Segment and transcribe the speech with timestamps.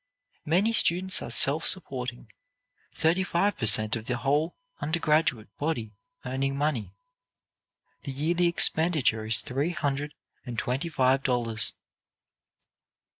[0.47, 2.31] Many students are self supporting,
[2.95, 5.93] thirty five per cent of the whole undergraduate body
[6.25, 6.95] earning money.
[8.05, 11.75] The yearly expenditure is three hundred and twenty five dollars.